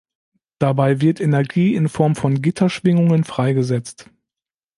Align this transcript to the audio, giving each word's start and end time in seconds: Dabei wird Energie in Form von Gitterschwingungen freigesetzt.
Dabei 0.57 0.99
wird 0.99 1.21
Energie 1.21 1.75
in 1.75 1.87
Form 1.87 2.15
von 2.15 2.41
Gitterschwingungen 2.41 3.23
freigesetzt. 3.23 4.09